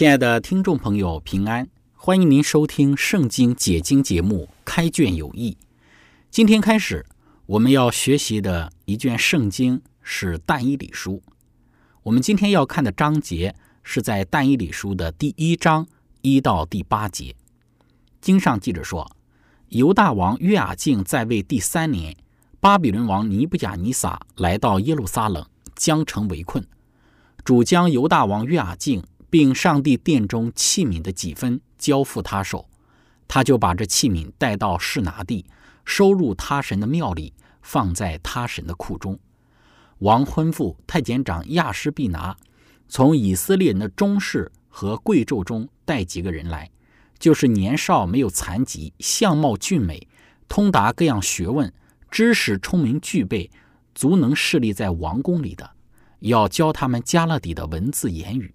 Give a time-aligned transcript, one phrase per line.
[0.00, 1.68] 亲爱的听众朋友，平安！
[1.92, 5.58] 欢迎您收听《圣经解经》节目《开卷有益》。
[6.30, 7.04] 今天开始，
[7.44, 11.16] 我们要学习的一卷圣经是《但以理书》。
[12.02, 15.86] 我们今天要看的章节是在《但以理书》的第一章
[16.22, 17.36] 一到第八节。
[18.22, 19.14] 经上记着说，
[19.68, 22.16] 犹大王约雅敬在位第三年，
[22.58, 25.44] 巴比伦王尼布甲尼撒来到耶路撒冷，
[25.76, 26.66] 将城围困。
[27.44, 29.04] 主将犹大王约雅敬。
[29.30, 32.68] 并上帝殿中器皿的几分交付他手，
[33.26, 35.46] 他就把这器皿带到示拿地，
[35.84, 39.18] 收入他神的庙里，放在他神的库中。
[39.98, 42.36] 王吩咐太监长亚施必拿，
[42.88, 46.68] 从以色列人的中士和贵胄中带几个人来，
[47.18, 50.08] 就是年少没有残疾，相貌俊美，
[50.48, 51.72] 通达各样学问，
[52.10, 53.50] 知识聪明具备，
[53.94, 55.70] 足能侍立在王宫里的，
[56.20, 58.52] 要教他们加勒底的文字言语。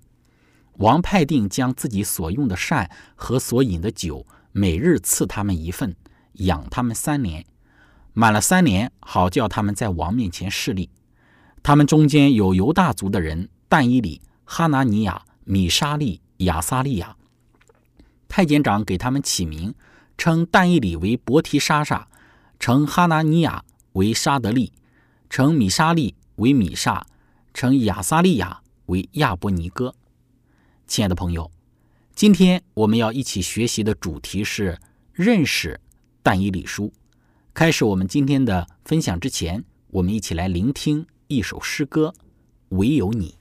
[0.78, 5.96] 王派定将自己所用的膳和所饮的酒，每日赐他们一份，
[6.34, 7.46] 养他们三年。
[8.14, 10.90] 满了三年，好叫他们在王面前侍立。
[11.64, 17.16] 他们中间有犹大族的人：但伊里、哈拿尼亚、米沙利、亚撒利亚。
[18.28, 19.74] 太监长给他们起名，
[20.18, 22.08] 称但伊里为伯提沙沙，
[22.60, 24.74] 称哈拿尼亚为沙德利，
[25.30, 27.06] 称米沙利为米沙，
[27.54, 29.96] 称亚撒利亚为亚伯尼哥。
[30.88, 31.50] 亲爱的朋友，
[32.14, 34.80] 今天我们要一起学习的主题是
[35.14, 35.80] 认识
[36.22, 36.94] 但以理书。
[37.54, 42.14] 开始我们今天的分享之前，我们一起来聆听一首诗歌
[42.78, 43.32] 《唯有你》。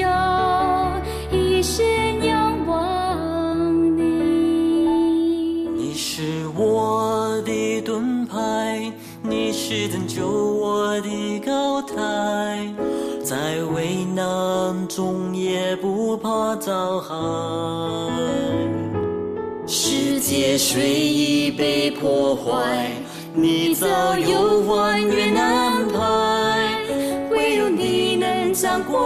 [0.00, 1.84] 啊，我要一生
[2.24, 4.00] 仰望你。
[5.76, 8.92] 你是我的盾牌。
[9.24, 12.74] 你是拯救我的高台，
[13.22, 17.14] 在危难中也不怕遭害。
[19.64, 22.90] 世界虽已被破坏，
[23.32, 23.86] 你早
[24.18, 26.74] 有万缘安排，
[27.30, 29.00] 唯有你能掌管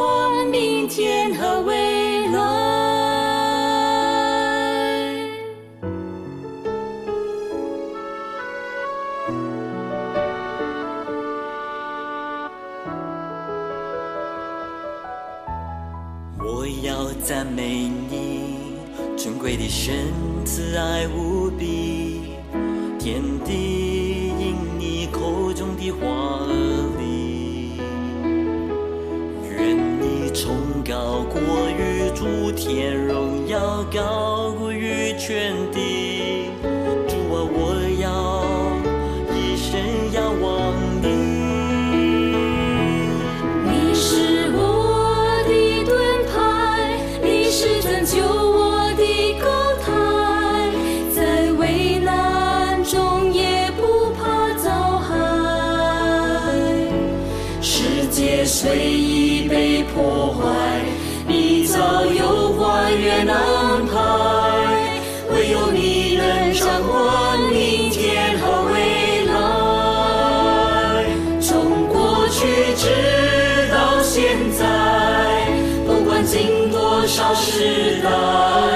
[0.96, 2.40] 天和未来。
[16.38, 18.78] 我要赞美你，
[19.18, 19.94] 尊贵的神，
[20.46, 22.22] 慈爱无比，
[22.98, 26.40] 天地因你口中的话
[30.36, 31.40] 崇高过
[31.70, 36.05] 于诸天，荣耀高过于全地。
[77.56, 78.75] 时代，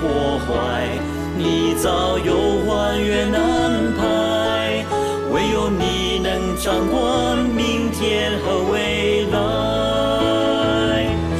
[0.00, 0.88] 破坏，
[1.36, 4.84] 你早有还原安排，
[5.32, 9.36] 唯有你能掌管明天和未来。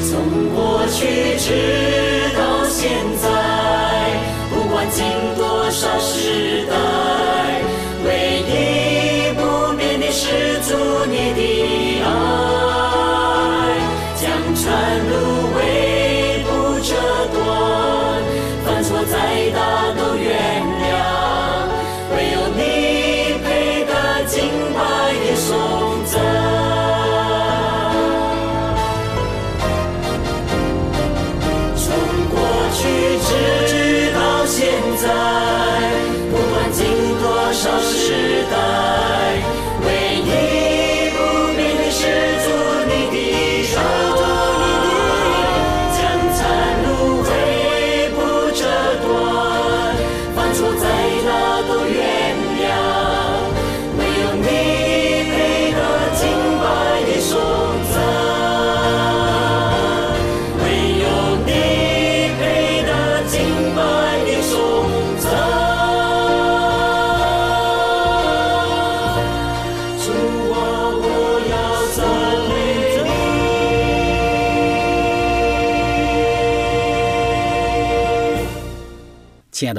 [0.00, 0.18] 从
[0.54, 3.28] 过去直到现在，
[4.50, 5.04] 不管今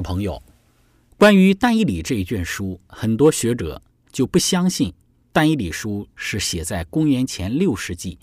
[0.10, 0.42] 朋友，
[1.20, 3.80] 关于但以理这一卷书，很多学者
[4.12, 4.92] 就不相信
[5.32, 8.18] 但以理书是写在公元前六世纪，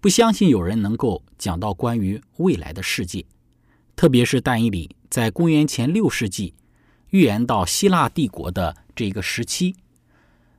[0.00, 3.26] 不相信有人能够讲到关于未来的世界，
[3.96, 6.54] 特别是但以理在公元前六世纪
[7.10, 9.74] 预言到希腊帝国的这个时期，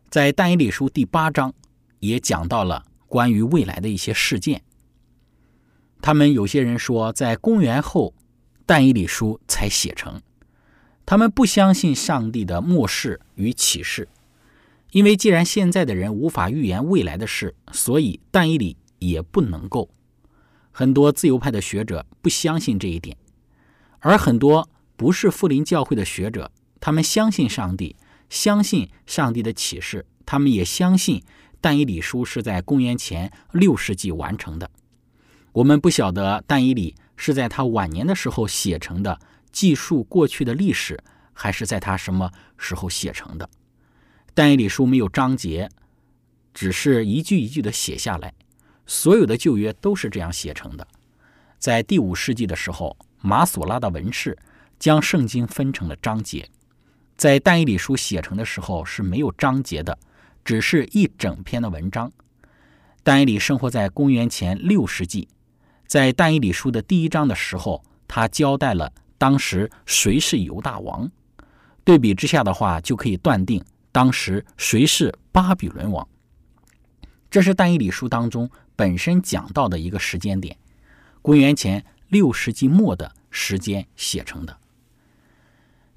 [0.10, 1.54] 在但以理书第八章
[2.00, 4.62] 也讲到了关于未来的一些事件。
[6.02, 8.14] 他们有些人说，在公元后。
[8.66, 10.22] 但以理书才写成，
[11.06, 14.08] 他们不相信上帝的末世与启示，
[14.92, 19.90] 因为既然现在的人无法预言未来的事，所以但以理也不能够。
[20.72, 23.16] 很多自由派的学者不相信这一点，
[24.00, 27.96] 而很多不是富林教会的学者，他们相信上帝，
[28.30, 31.24] 相信上帝的启示，他们也相信
[31.62, 34.72] 但以理书是在公元前六世纪完成的。
[35.54, 36.96] 我们不晓得但以理。
[37.18, 39.20] 是在他晚年的时候写成的，
[39.52, 41.02] 记述过去的历史，
[41.34, 43.50] 还是在他什么时候写成的？
[44.34, 45.70] 但以理书没有章节，
[46.54, 48.34] 只是一句一句的写下来。
[48.86, 50.88] 所有的旧约都是这样写成的。
[51.58, 54.38] 在第五世纪的时候，马索拉的文士
[54.78, 56.48] 将圣经分成了章节。
[57.18, 59.98] 在但以理书写成的时候是没有章节的，
[60.44, 62.12] 只是一整篇的文章。
[63.02, 65.28] 但以理生活在公元前六世纪。
[65.86, 71.10] 在但以理书的第一章的时候，他交代了当时谁是犹大王。
[71.84, 76.08] 对比之下的话，就可以断定当时谁是巴比伦王。
[77.30, 80.58] 这是但以理书当中本身讲到的一个时间点，
[81.22, 84.58] 公元前六世纪末的时间写成的。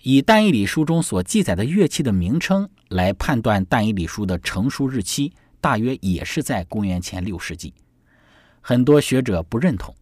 [0.03, 7.73] 以但以理书中所记载的乐器的名称来判断但以理书的成书日期，大约也是在公元前六世纪。
[8.69, 9.95] 很多学者不认同，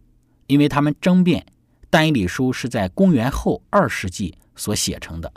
[0.47, 1.45] 因为他们争辩
[1.89, 5.31] 但以理书是在公元后二世纪所写成的，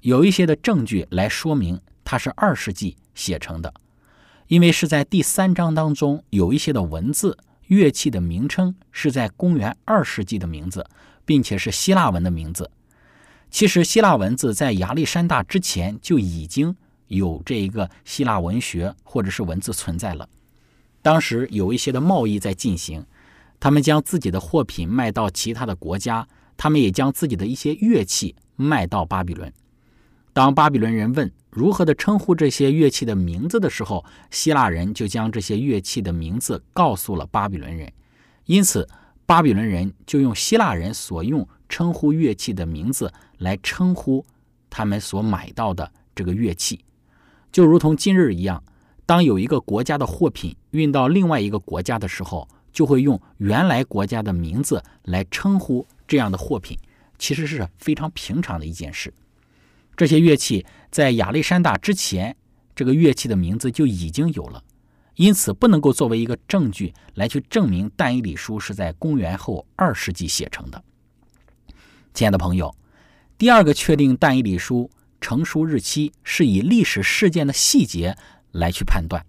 [0.00, 3.74] 有一些的证据来说明它是二世纪写成的，
[4.46, 10.86] 因为是在第三章当中有一些的文字乐器的名称是在公元二世纪的名字，
[11.26, 12.70] 并且是希腊文的名字。
[13.50, 16.74] 其实希腊文字在亚历山大之前就已经
[17.08, 20.26] 有这一个希腊文学或者是文字存在了。
[21.04, 23.04] 当时有一些的贸易在进行，
[23.60, 29.52] 他们将自己的货品卖到其他的国家，他们也将自己的一些乐器卖到巴比伦。
[30.32, 37.92] 当巴比伦人问如何的称呼这些乐器的名字的时候，希腊人就将这些乐器的名字告诉了巴比伦人，
[38.46, 38.88] 因此
[39.26, 44.24] 巴比伦人就用希腊人所用称呼乐器的名字来称呼
[44.70, 46.82] 他们所买到的这个乐器，
[47.52, 48.64] 就如同今日一样。
[49.06, 56.78] 当有一个国家的货品运到另外一个国家的时候，就会用原来国家的名字来称呼这样的货品，
[57.18, 59.12] 其实是非常平常的一件事。
[59.96, 62.34] 这些乐器在亚历山大之前，
[62.74, 64.62] 这个乐器的名字就已经有了，
[65.14, 70.82] 因此不能够作为一个证据来去证明但以理书是在公元后二世纪写成的。
[72.14, 72.74] 亲爱的朋友，
[73.36, 78.16] 第二个确定但以理书成书日期是以历史事件的细节。
[78.54, 79.24] 来去判断，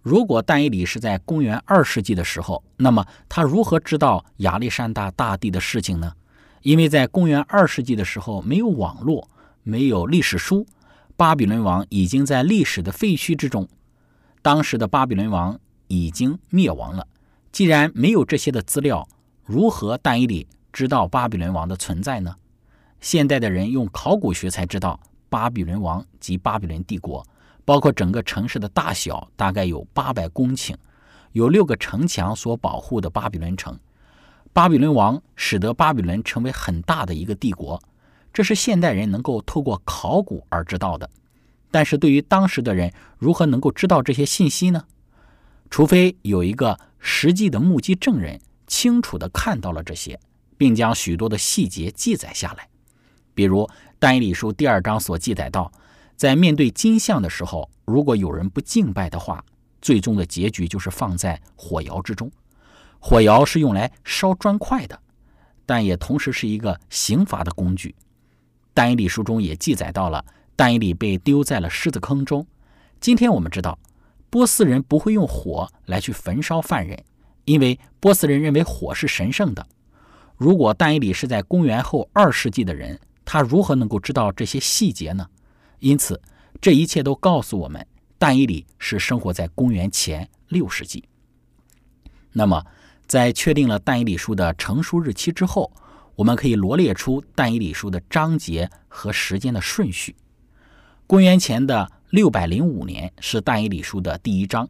[0.00, 6.12] 如果但以理是在公元二世纪的时候，那么他如何知道亚历山大大帝的事情呢？
[6.62, 9.28] 因为在公元二世纪的时候，没有网络，
[9.62, 10.66] 没有历史书，
[11.16, 13.68] 巴比伦王已经在历史的废墟之中，
[14.42, 17.06] 当时的巴比伦王已经灭亡了。
[17.50, 19.08] 既然没有这些的资料，
[19.44, 22.36] 如何但以理知道巴比伦王的存在呢？
[23.00, 27.26] 现代的人用考古学才知道巴比伦王及巴比伦帝国。
[27.64, 30.74] 包括整个城市的大小大概有八百公顷，
[31.32, 33.78] 有六个城墙所保护的巴比伦城。
[34.52, 37.80] 巴比伦王使得巴比伦成为很大的一个帝国，
[38.32, 41.08] 这是现代人能够透过考古而知道的。
[41.70, 44.84] 但是对于当时的人，如何能够知道这些信息呢？
[45.70, 50.20] 除非有一个实际的目击证人清楚地看到了这些，
[50.58, 52.68] 并将许多的细节记载下来，
[53.34, 53.62] 比如
[53.98, 55.72] 《但以理书》第二章所记载到。
[56.22, 59.44] 在面对金像的时候，如果有人不敬拜的话，
[59.80, 62.30] 最终的结局就是放在火窑之中。
[63.00, 64.96] 火窑是用来烧砖块的，
[65.66, 67.92] 但也同时是一个刑罚的工具。
[68.72, 70.24] 但以理书中也记载到了，
[70.54, 72.46] 但以理被丢在了狮子坑中。
[73.00, 73.76] 今天我们知道，
[74.30, 76.96] 波斯人不会用火来去焚烧犯人，
[77.46, 79.66] 因为波斯人认为火是神圣的。
[80.36, 85.26] 如果但以理是在公元后二世纪的人，他如何能够知道这些细节呢？
[85.82, 86.22] 因此，
[86.60, 87.84] 这一切都告诉我们，
[88.16, 91.02] 但以理是生活在公元前六世纪。
[92.30, 92.64] 那么，
[93.08, 95.72] 在确定了但以理书的成书日期之后，
[96.14, 100.14] 我们可以罗列出但以理书的章节和时间的顺序。
[101.08, 104.68] 公元前的六百零五年是但以理书的第一章。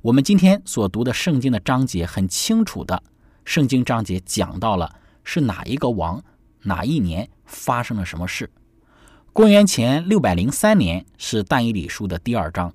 [0.00, 3.02] 我们今天所读的圣经的章节很清楚的，
[3.44, 4.90] 圣经章节讲到了
[5.22, 6.24] 是哪一个王，
[6.62, 8.50] 哪一年发生了什么事。
[9.36, 12.72] 公元前六百零三年是但以理书的第二章，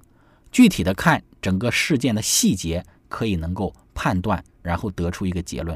[0.52, 5.76] 具体的看整个事件的细节，可以能够判断，然后得出一个结论。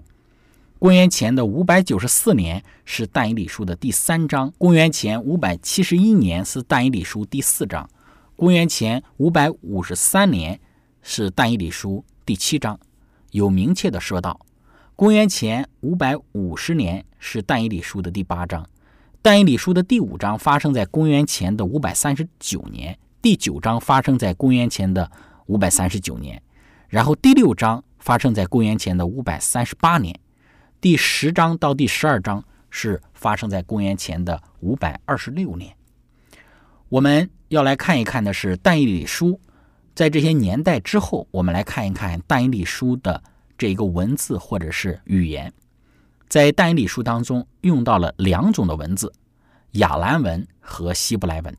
[0.77, 7.89] 公元前的五百九十四年是但以理书的第三章，公元前五百七十一年是但以理书第四章，
[8.36, 10.60] 公元前五百五十三年
[11.01, 12.80] 是但以理书第七章。
[13.32, 14.39] 有明确的说到，
[14.96, 18.63] 公元前五百五十年是但以理书的第八章。
[19.25, 25.10] 但以理书的第五章发生在公元前的五百三十九年，第九章发生在公元前的
[25.48, 26.39] 五百三十九年，
[26.89, 30.15] 然后第六章发生在公元前的五百三十八年，
[30.79, 35.75] 第十章到第十二章是发生在公元前的五百二十六年。
[36.89, 39.39] 我们要来看一看的是但以理书，
[39.96, 43.24] 在这些年代之后，我们来看一看但以理书的
[43.58, 45.51] 这一个文字或者是语言。
[46.36, 49.13] 在但以理书当中用到了两种的文字，
[49.72, 51.58] 亚兰文和希伯来文。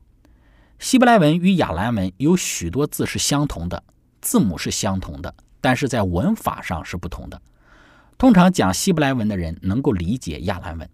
[0.77, 3.83] 希伯来文与亚兰文有许多字是相同的，
[4.21, 7.41] 字母是相同的，但是在文法上是不同的。
[8.19, 10.87] 通常讲希伯来文的人能够理解亚兰文。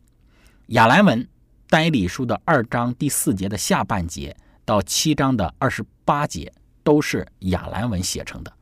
[0.67, 1.27] 亚兰文，
[1.67, 6.53] 但以理书的二章第四节的下半节到七章的二十八节
[6.85, 8.53] 都是亚兰文写成的，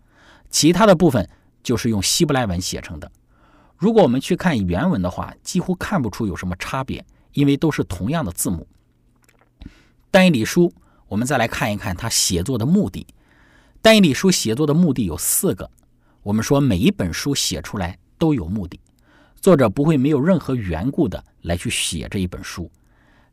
[0.49, 1.29] 其他的部分
[1.61, 3.11] 就是用希伯来文写成的。
[3.81, 8.67] 如果我们去看原文的话，几乎看不出有什么差别，因为都是同样的字母。
[10.11, 10.71] 但以理书，
[11.07, 13.07] 我们再来看一看他写作的目的。
[13.81, 15.67] 但以理书写作的目的有四个。
[16.21, 18.79] 我们说每一本书写出来都有目的，
[19.41, 22.71] 作者不会没有任何缘故的来去写这一本书。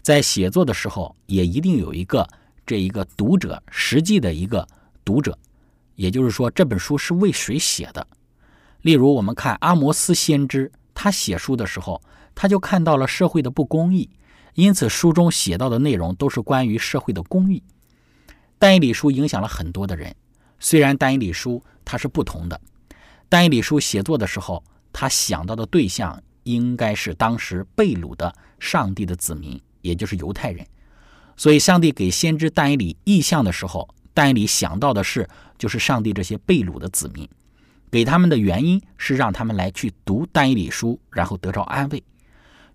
[0.00, 2.26] 在写作的时候，也一定有一个
[2.64, 4.66] 这一个读者实际的一个
[5.04, 5.38] 读者，
[5.94, 8.06] 也就是说这本书是为谁写的。
[8.82, 12.00] 例如，我们看阿摩斯先知，他写书的时候，
[12.34, 14.08] 他就看到了社会的不公义，
[14.54, 17.62] 因此书中写到的内容都是关于社会的公义。
[18.58, 20.14] 但以理书影响了很多的人。
[20.60, 22.60] 虽然但以理书它是不同的，
[23.28, 30.66] 但以理书写作的时候，他想到的对象应该是当时被掳的上帝的子民，也就是犹太人。
[31.36, 37.28] 所以，上帝给先知但以理意象的时候，但以理想到的是，就是上帝这些被掳的子民，
[37.90, 42.02] 给他们的原因是让他们来去读但以理书，然后得着安慰。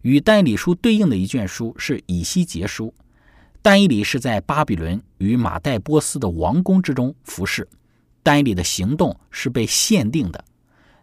[0.01, 2.93] 与但以理书对应的一卷书是以西结书。
[3.61, 7.65] 但以理是在巴比伦与马代波斯的王宫之中服侍，
[8.21, 10.43] 但以理的行动是被限定的。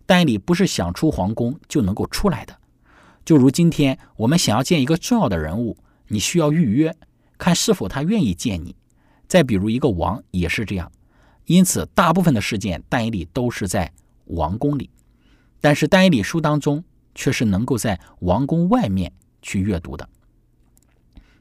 [0.04, 2.54] 但以理不是想出皇宫就能够出来的，
[3.24, 6.94] 就如今天我们想要见一个重要的人物，你需要预约，
[7.38, 8.76] 看是否他愿意见你。
[9.26, 10.92] 再比如一个王也是这样，
[11.50, 13.92] 因此大部分的事件但以理都是在
[14.26, 14.88] 王宫里，
[15.60, 20.08] 但是但以理书当中却是能够在王宫外面去阅读的。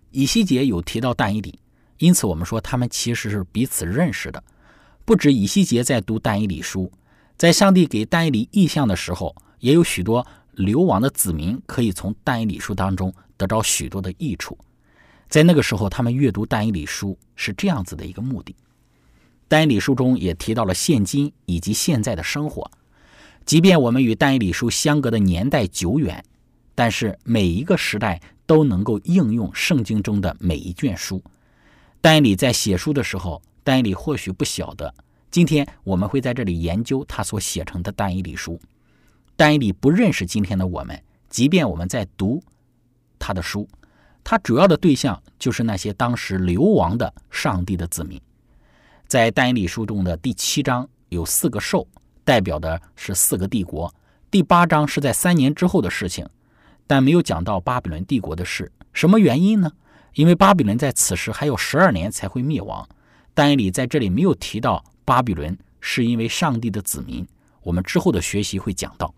[0.09, 1.59] 以西结有提到但以理，
[1.99, 4.43] 因此我们说他们其实是彼此认识的。
[5.05, 6.91] 不止以西结在读但以理书，
[7.37, 14.57] 在上帝给但以理意象的时候，也有许多流亡的子民可以从但以理书当中得到许多的益处。
[15.27, 18.55] 在那个时候，他们阅读但以理书是这样子的一个目的。
[19.49, 22.71] 但以理书中也提到了现今以及现在的生活，
[23.45, 26.23] 即便我们与但以理书相隔的年代久远，
[26.73, 28.21] 但是每一个时代。
[28.49, 31.23] 都能够应用圣经中的每一卷书。
[32.01, 34.91] 但以理在写书的时候，但以理或许不晓得，
[35.29, 38.59] 今天我们会在这里研究他所写成的但以理书。
[39.35, 42.41] 但以理不认识今天的我们，即便我们在读
[43.19, 43.69] 他的书，
[44.23, 48.19] 他主要的对象就是那些当时流亡的上帝的子民。
[49.09, 51.87] 在但以理书中的第七章有四个兽，
[52.23, 53.91] 代表的是四个帝国。
[54.29, 56.29] 第八章是在三年之后的事情。
[56.85, 59.71] 但没有讲到巴比伦帝国的事，什么原因呢？
[60.13, 62.87] 因为巴比伦在此时还有十二年才会灭亡。
[63.33, 67.27] 但以理在这里没有提到巴比伦，是因为上帝的子民。
[67.63, 69.11] 我们之后的学习会讲到。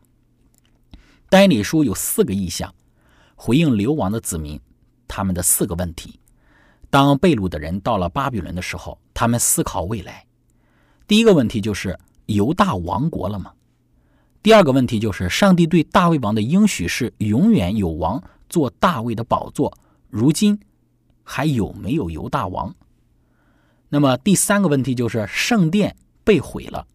[1.28, 2.74] 但以理书有四个意象，
[3.36, 4.58] 回应流亡的子民
[5.06, 6.18] 他们的四个问题。
[6.90, 10.26] 当被掳的人到了巴比伦的时候，他们思考未来。
[11.08, 13.54] 第一个问题就是犹大王国了吗？
[14.44, 19.78] 第二个问题就是，上帝对大卫王的应许是永远有王做大卫的宝座，
[20.10, 20.60] 如今
[21.24, 22.74] 还有没有犹大王？
[23.90, 26.88] 那么第三个问题就是，圣殿被毁了，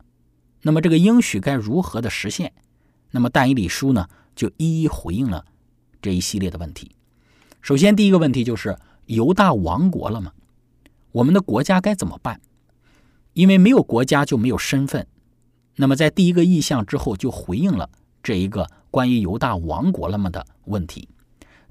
[0.62, 2.52] 那么这个应许该如何的实现？
[3.11, 5.44] 那么但以理书呢，就一一回应了
[6.02, 6.90] 这一系列的问题。
[7.61, 10.33] 首先，第一个问题就是犹大王国了吗？
[11.16, 12.42] 我们的国家该怎么办？
[13.33, 15.07] 因为没有国家就没有身份。
[15.76, 17.88] 那么，在第一个意象之后，就回应了
[18.22, 21.09] 这一个关于犹大王国了吗的问题。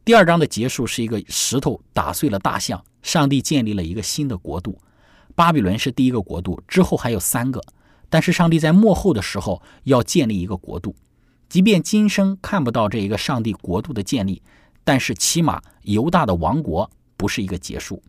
[0.03, 4.79] 第二章的结束是一个石头打碎了大象，上帝建立了一个新的国度。
[5.35, 7.61] 巴比伦是第一个国度，之后还有三个。
[8.09, 10.95] 但是上帝在幕后的时候要建立一个国度，
[11.49, 14.41] 即便今生看不到这一个上帝国度的建立，
[14.83, 18.01] 但是起码犹大的王国不是一个结束。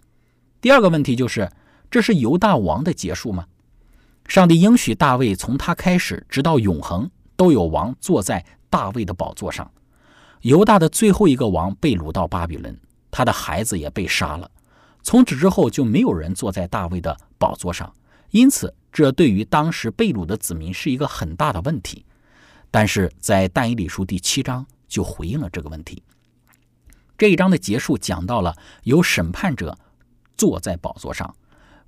[0.66, 1.48] 第二个问题就是，
[1.92, 3.46] 这是犹大王的结束吗？
[4.26, 9.70] 上帝应许大卫，从他开始直到永恒，都有王坐在大卫的宝座上。
[10.40, 12.76] 犹大的最后一个王被掳到巴比伦，
[13.12, 14.50] 他的孩子也被杀了。
[15.04, 17.94] 从此之后，就没有人坐在大卫的宝座上。
[18.32, 22.04] 因此，这对于当时被掳的子民是一个很大的问题。
[22.72, 26.02] 但是在但以理书第七章就回应了这个问题。
[27.16, 29.78] 这一章的结束讲到了有审判者
[30.36, 31.34] 坐在宝座上。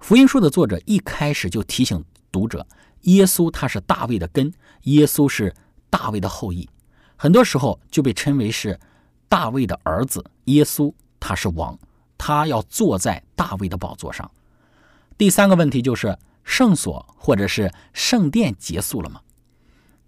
[0.01, 2.05] 福音书的作者一开始就提醒。
[2.31, 2.65] 读者，
[3.05, 5.53] 耶稣他是大卫的根，耶稣是
[5.89, 6.69] 大卫的后裔，
[7.17, 8.79] 很多时候就被称为是
[9.31, 10.23] 大卫的儿子。
[10.45, 11.77] 耶稣他是王，
[12.19, 14.31] 他要坐在大卫的宝座上。
[15.17, 19.23] 第三个问题就是圣所或者是圣殿结束了吗？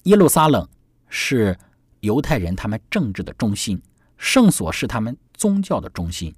[0.03, 0.69] 耶路撒冷
[1.09, 1.59] 是
[2.01, 3.81] 犹太人他们政治的中心，
[4.19, 6.35] 圣所是他们宗教的中心。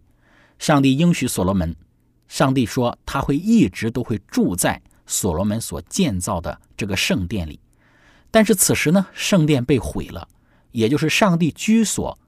[0.60, 1.74] 上帝应许所罗门，
[2.32, 4.80] 上帝说他会一直都会住在。
[5.04, 7.60] 所罗门所建造的这个圣殿里，
[8.30, 10.26] 但是此时呢，圣殿被毁了，
[10.70, 12.18] 也就是上帝居所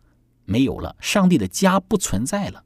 [0.45, 2.65] 没有了，上帝的家不存在了。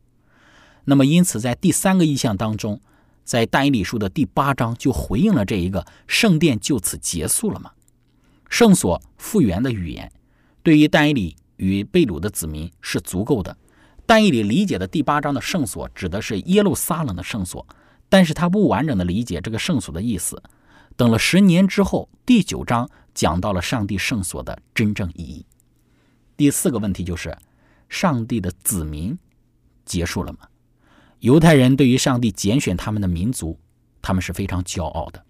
[0.86, 2.80] 那么，因此在第三个意象当中，
[3.22, 7.70] 在但以理书的第八章就回应了这一个圣殿就此结束了嘛？
[8.48, 10.10] 圣所复原的语言，
[10.64, 13.56] 对于但以理与贝鲁的子民是足够的。
[14.08, 17.66] 但以理理解的第八章的圣所，指的是耶路撒冷的圣所。
[18.08, 20.42] 但是他不完整的理解这个圣所的意思。
[20.96, 25.44] 等了十年之后，第九章讲到了上帝圣所的真正意义。
[26.38, 27.36] 第四个问题就是：
[27.90, 29.18] 上帝的子民
[29.84, 30.38] 结束了吗？
[31.18, 33.60] 犹太人对于上帝拣选他们的民族
[34.00, 35.22] 他们是非常骄傲的。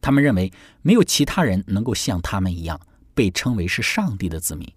[0.00, 0.50] 他们认为
[0.80, 2.80] 没有其他人能够像他们一样
[3.14, 4.72] 被称为是上帝的子民，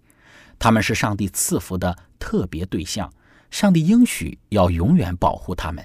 [0.59, 3.11] 他们是上帝赐福的特别对象，
[3.49, 5.83] 上帝应许要永远保护他们。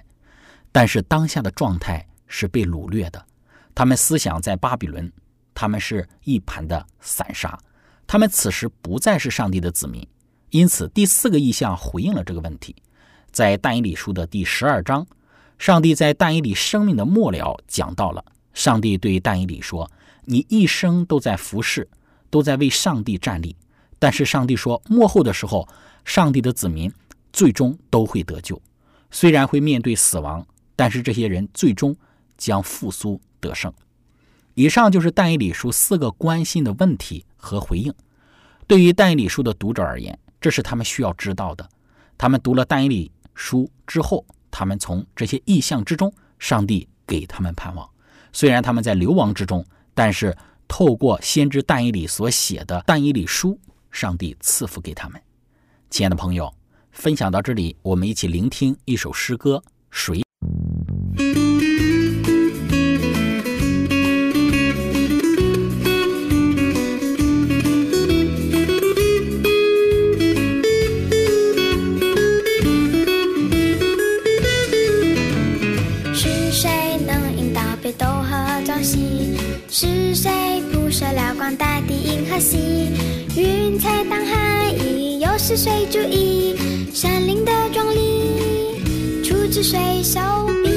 [0.70, 3.24] 但是当下的状态是被掳掠的，
[3.74, 5.10] 他们思想在巴比伦，
[5.54, 7.58] 他们是一盘的散沙，
[8.06, 10.06] 他们此时不再是上帝的子民。
[10.50, 12.76] 因此，第四个意象回应了这个问题，
[13.32, 15.06] 在但以理书的第十二章，
[15.58, 18.22] 上帝在但以理生命的末了讲到了。
[18.52, 19.90] 上帝对但以理说
[20.24, 21.88] ：“你一生都在服侍，
[22.30, 23.56] 都在为上帝站立。
[23.98, 25.68] 但是上帝说，幕后的时候，
[26.04, 26.92] 上帝的子民
[27.32, 28.60] 最终都会得救，
[29.10, 31.96] 虽然会面对死亡，但是这些人最终
[32.36, 33.72] 将复苏得胜。”
[34.54, 37.92] 以上就是但以理书四个关心的问题和回应。
[38.66, 41.68] 对于但以理书的读者而言，这是他们需要知道的。
[42.16, 47.86] 他们读了但以理书之后，他们从这些意象之中，上帝给他们盼望。
[48.32, 50.34] 虽然他们在流亡之中，但是
[50.66, 53.60] 透过先知但以理所写的但以理书，
[53.96, 55.18] 上帝赐福给他们。
[55.88, 56.52] 亲爱的朋友，
[56.92, 59.56] 分享到这里，我们一起聆听一首诗歌
[59.90, 60.20] 《谁》。
[76.12, 79.38] 是谁能引导北斗和朝夕？
[79.70, 80.30] 是谁
[81.36, 82.56] 光大地银河系？
[83.36, 84.74] 云彩当海，
[85.20, 86.56] 又是谁注意
[86.94, 89.22] 山林的壮丽？
[89.22, 90.18] 出自谁手
[90.64, 90.70] 笔？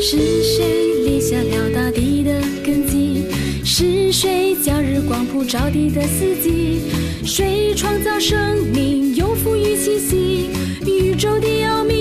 [0.00, 3.24] 是谁立下了大地的根基？
[3.64, 6.80] 是谁叫日光普照地的四季？
[7.24, 8.38] 谁创造生
[8.72, 10.48] 命，又赋予气息？
[10.86, 11.95] 宇宙的奥秘，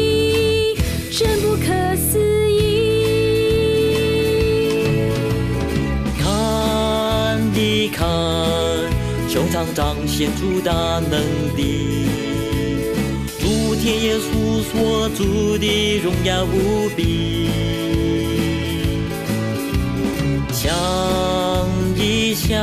[9.36, 10.72] 穹苍彰显出大
[11.12, 11.20] 能
[11.58, 12.08] 力，
[13.38, 17.50] 诸天耶稣所住的荣耀无比。
[20.54, 20.74] 想
[21.98, 22.58] 一想，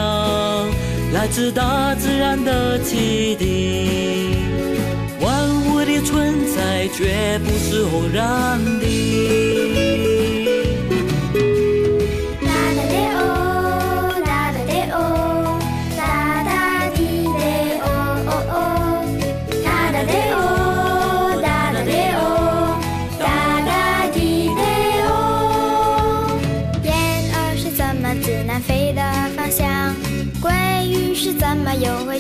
[1.13, 4.31] 来自大自然的启迪，
[5.21, 9.52] 万物的存在绝不是偶然的。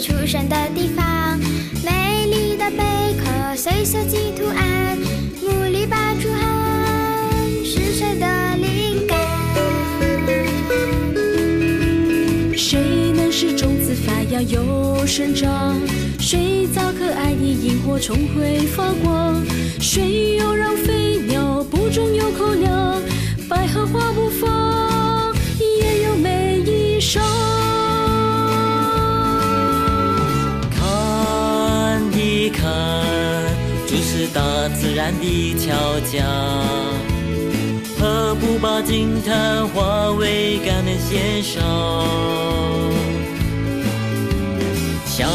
[0.02, 1.38] 出生的地方？
[1.84, 4.98] 美丽的贝壳随设计图案，
[5.40, 6.44] 努力拔出汗，
[7.64, 9.16] 是谁的灵感？
[12.56, 15.80] 谁能使种子发芽又生长？
[16.18, 19.40] 谁造可爱的萤火虫会发光？
[19.78, 23.00] 谁又让飞鸟不中有口粮？
[23.48, 24.50] 百合花不放，
[34.78, 36.26] 自然的巧匠，
[37.98, 41.62] 何不把惊叹化为感恩献上？
[45.06, 45.28] 想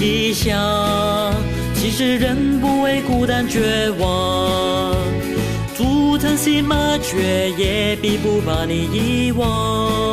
[0.00, 1.34] 一想，
[1.74, 4.94] 其实人不为孤单绝望，
[5.76, 10.11] 竹藤心麻雀也必不把你遗忘。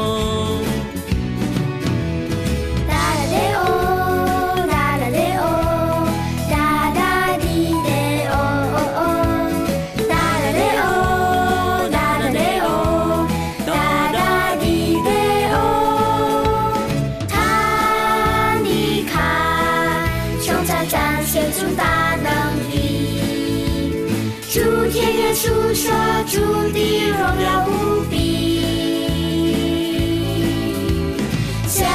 [24.51, 25.91] 祝天也述说
[26.25, 26.39] 主
[26.73, 28.63] 的荣耀无比。
[31.67, 31.87] 想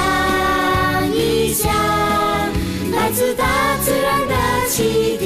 [1.13, 1.69] 一想，
[2.93, 3.45] 来自大
[3.83, 4.35] 自然的
[4.69, 5.24] 启迪，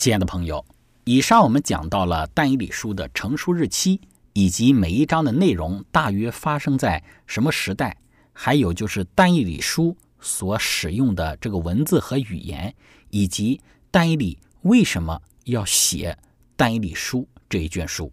[0.00, 0.64] 亲爱的朋友，
[1.04, 4.00] 以上我们讲到了但以理书的成书日期，
[4.32, 7.98] 以及每一章的内容大约发生在什么时代，
[8.32, 12.74] 还有就是但以理书所使用的这个文字和语言，
[13.10, 13.60] 以及
[13.90, 16.16] 但以理为什么要写
[16.56, 18.10] 但以理书这一卷书，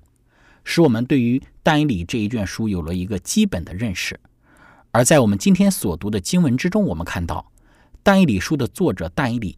[0.66, 4.20] 使我们对于但以理这一卷书有了一个基本的认识。
[4.92, 7.50] 而在我们今天所读的经文之中，我们看到
[8.04, 9.58] 但以理书的作者但以理。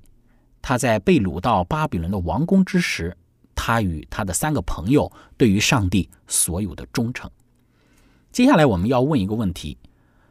[0.70, 3.18] 他在被掳到巴比伦的王宫之时，
[3.56, 7.28] 他与他的三个朋友对于上帝所有的忠诚。
[8.32, 9.80] 接下来我们要问一个问题，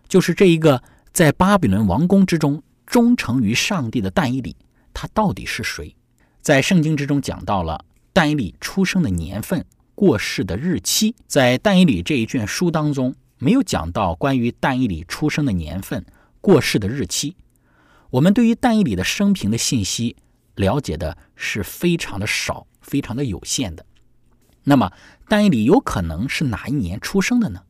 [0.07, 0.81] 就是这一个
[1.13, 4.55] 在巴比伦王宫之中忠诚于上帝的但以理，
[4.95, 5.97] 他到底是谁？
[6.41, 9.65] 在圣经之中讲到了但以理出生的年份、
[9.97, 16.07] 过世的日期，在但以理这一卷书当中没有讲到关于但以理出生的年份、
[16.41, 17.35] 过世的日期。
[18.11, 20.15] 我们对于但以理的生平的信息
[20.59, 23.85] 了解的是非常的少，非常的有限的。
[24.65, 24.93] 那么，
[25.29, 27.63] 但以理有可能是哪一年出生的呢？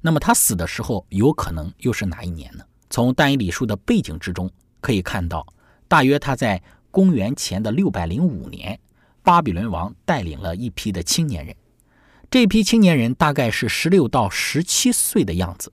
[0.00, 2.64] 那么他死的时候有可能又是哪一年呢？
[2.88, 5.44] 从但以理书的背景之中可以看到，
[5.88, 8.78] 大约他在公元前的六百零五年，
[9.22, 11.54] 巴比伦王带领了一批的青年人，
[12.30, 15.72] 这批青年人大概是十六到十七岁的样子。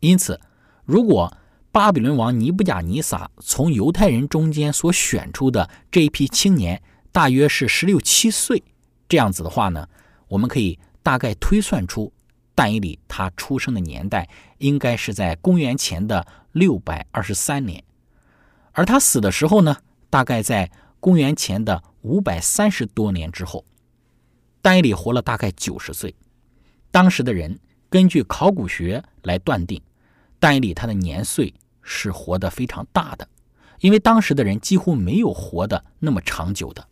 [0.00, 0.40] 因此，
[0.86, 1.36] 如果
[1.72, 8.60] 巴比伦王尼布甲尼撒从犹太人中间所选出的这一批青年，大约是十六七岁。
[9.08, 9.88] 这样子的话呢，
[10.26, 12.12] 我们可以大概推算出
[12.56, 14.28] 但以理他出生的年代
[14.58, 17.84] 应该是在公元前的六百二十三年，
[18.72, 19.76] 而他死的时候呢，
[20.10, 23.64] 大概在公元前的五百三十多年之后。
[24.60, 26.16] 但以理活了大概九十岁，
[26.90, 29.80] 当时的人根据考古学来断定，
[30.40, 31.54] 但以理他的年岁。
[31.92, 33.28] 是活得非常大的，
[33.80, 36.86] 因为当时的人几乎没有活得那么长久的。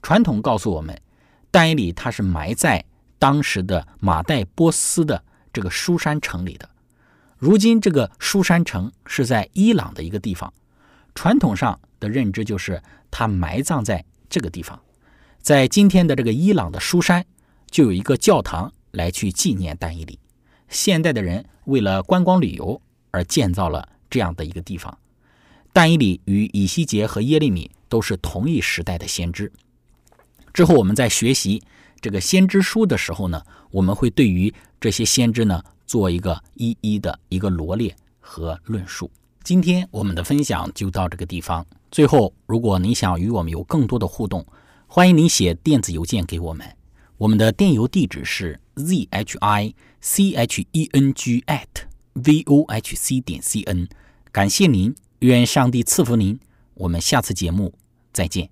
[0.00, 0.98] 传统告诉我们，
[1.50, 2.82] 但以理他是埋在
[3.18, 6.66] 当时的马代波斯的这个书山城里的。
[7.36, 10.50] 如今这个书山城是在伊朗的一个地方，
[11.14, 14.80] 传统上的认知就是他埋葬在这个地方。
[15.42, 17.26] 在今天的这个伊朗的书山，
[17.70, 20.18] 就有一个教堂来去纪念丹伊里。
[20.70, 23.86] 现代的人为了观光旅游而建造了。
[24.16, 24.96] 这样的一个地方，
[25.74, 29.52] 但以理与以西结和耶利米都是同一时代的先知。
[30.54, 31.62] 之后我们在学习
[32.00, 34.50] 这个先知书的时候呢，我们会对于
[34.80, 39.10] 这些先知呢做一个一一的一个罗列和论述。
[39.44, 41.66] 今天我们的分享就到这个地方。
[41.90, 44.46] 最后，如果你想与我们有更多的互动，
[44.86, 46.66] 欢迎您写电子邮件给我们。
[47.18, 51.84] 我们的电邮地址是 z h i c h e n g at。
[52.16, 53.86] vohc 点 cn，
[54.36, 56.38] 感谢您，愿上帝赐福您，
[56.74, 57.72] 我们下次节目
[58.12, 58.50] 再见。